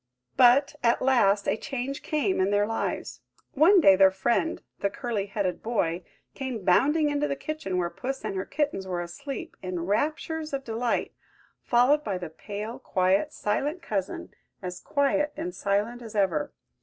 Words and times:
But, 0.35 0.73
at 0.81 1.03
last, 1.03 1.47
a 1.47 1.55
change 1.55 2.01
came 2.01 2.41
in 2.41 2.49
their 2.49 2.65
lives. 2.65 3.21
One 3.53 3.79
day 3.79 3.95
their 3.95 4.09
friend, 4.09 4.59
the 4.79 4.89
curly 4.89 5.27
headed 5.27 5.61
boy, 5.61 6.03
came 6.33 6.63
bounding 6.65 7.11
into 7.11 7.27
the 7.27 7.35
kitchen 7.35 7.77
where 7.77 7.91
Puss 7.91 8.25
and 8.25 8.35
her 8.35 8.43
kittens 8.45 8.87
were 8.87 9.01
asleep, 9.03 9.55
in 9.61 9.85
raptures 9.85 10.53
of 10.53 10.63
delight, 10.63 11.13
followed 11.61 12.03
by 12.03 12.17
the 12.17 12.31
pale, 12.31 12.79
quiet, 12.79 13.31
silent 13.31 13.83
cousin, 13.83 14.33
as 14.59 14.79
quiet 14.79 15.33
and 15.37 15.53
silent 15.53 16.01
as 16.01 16.15
ever. 16.15 16.51